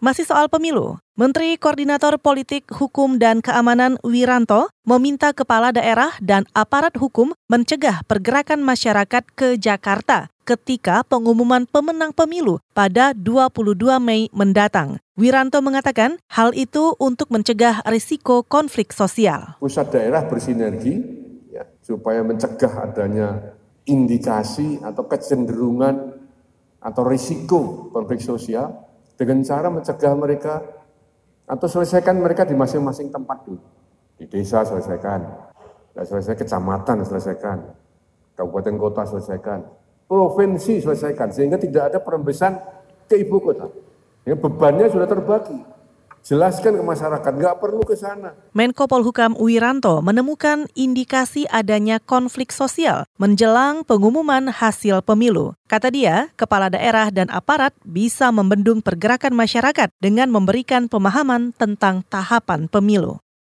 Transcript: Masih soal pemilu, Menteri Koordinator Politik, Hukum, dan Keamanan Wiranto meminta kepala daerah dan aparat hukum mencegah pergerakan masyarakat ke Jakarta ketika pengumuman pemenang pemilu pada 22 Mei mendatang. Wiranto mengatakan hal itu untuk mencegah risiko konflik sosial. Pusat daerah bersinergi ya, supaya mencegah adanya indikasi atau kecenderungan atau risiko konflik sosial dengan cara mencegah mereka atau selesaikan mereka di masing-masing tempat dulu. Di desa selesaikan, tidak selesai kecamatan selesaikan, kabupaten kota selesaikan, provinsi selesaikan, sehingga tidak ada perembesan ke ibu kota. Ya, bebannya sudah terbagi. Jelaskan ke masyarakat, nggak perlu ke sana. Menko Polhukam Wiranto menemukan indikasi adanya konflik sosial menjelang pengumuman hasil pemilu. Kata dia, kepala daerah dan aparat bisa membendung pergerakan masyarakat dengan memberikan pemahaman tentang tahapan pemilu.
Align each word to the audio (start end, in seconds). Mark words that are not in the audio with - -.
Masih 0.00 0.24
soal 0.24 0.48
pemilu, 0.48 0.96
Menteri 1.12 1.60
Koordinator 1.60 2.16
Politik, 2.16 2.64
Hukum, 2.72 3.20
dan 3.20 3.44
Keamanan 3.44 4.00
Wiranto 4.00 4.72
meminta 4.80 5.36
kepala 5.36 5.76
daerah 5.76 6.16
dan 6.24 6.48
aparat 6.56 6.96
hukum 6.96 7.36
mencegah 7.52 8.00
pergerakan 8.08 8.64
masyarakat 8.64 9.20
ke 9.36 9.60
Jakarta 9.60 10.32
ketika 10.48 11.04
pengumuman 11.04 11.68
pemenang 11.68 12.16
pemilu 12.16 12.64
pada 12.72 13.12
22 13.12 13.76
Mei 14.00 14.32
mendatang. 14.32 14.96
Wiranto 15.20 15.60
mengatakan 15.60 16.16
hal 16.32 16.56
itu 16.56 16.96
untuk 16.96 17.28
mencegah 17.28 17.84
risiko 17.84 18.40
konflik 18.40 18.96
sosial. 18.96 19.60
Pusat 19.60 20.00
daerah 20.00 20.24
bersinergi 20.24 20.96
ya, 21.52 21.68
supaya 21.84 22.24
mencegah 22.24 22.88
adanya 22.88 23.52
indikasi 23.84 24.80
atau 24.80 25.04
kecenderungan 25.04 26.16
atau 26.80 27.04
risiko 27.04 27.92
konflik 27.92 28.24
sosial 28.24 28.88
dengan 29.20 29.44
cara 29.44 29.68
mencegah 29.68 30.16
mereka 30.16 30.64
atau 31.44 31.68
selesaikan 31.68 32.16
mereka 32.16 32.48
di 32.48 32.56
masing-masing 32.56 33.12
tempat 33.12 33.44
dulu. 33.44 33.60
Di 34.16 34.24
desa 34.24 34.64
selesaikan, 34.64 35.20
tidak 35.92 36.04
selesai 36.08 36.34
kecamatan 36.40 37.04
selesaikan, 37.04 37.68
kabupaten 38.32 38.80
kota 38.80 39.04
selesaikan, 39.04 39.60
provinsi 40.08 40.80
selesaikan, 40.80 41.28
sehingga 41.36 41.60
tidak 41.60 41.92
ada 41.92 41.98
perembesan 42.00 42.56
ke 43.04 43.20
ibu 43.20 43.44
kota. 43.44 43.68
Ya, 44.24 44.40
bebannya 44.40 44.88
sudah 44.88 45.04
terbagi. 45.04 45.60
Jelaskan 46.20 46.76
ke 46.76 46.84
masyarakat, 46.84 47.32
nggak 47.32 47.56
perlu 47.58 47.80
ke 47.82 47.96
sana. 47.96 48.36
Menko 48.52 48.84
Polhukam 48.84 49.32
Wiranto 49.40 50.04
menemukan 50.04 50.68
indikasi 50.76 51.48
adanya 51.48 51.96
konflik 51.96 52.52
sosial 52.52 53.08
menjelang 53.16 53.82
pengumuman 53.88 54.52
hasil 54.52 55.00
pemilu. 55.00 55.56
Kata 55.64 55.88
dia, 55.88 56.28
kepala 56.36 56.68
daerah 56.68 57.08
dan 57.08 57.32
aparat 57.32 57.72
bisa 57.88 58.28
membendung 58.28 58.84
pergerakan 58.84 59.32
masyarakat 59.32 59.88
dengan 59.96 60.28
memberikan 60.28 60.92
pemahaman 60.92 61.56
tentang 61.56 62.04
tahapan 62.04 62.68
pemilu. 62.68 63.22